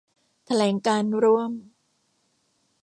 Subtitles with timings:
[0.45, 1.51] แถลงการณ์ร่วม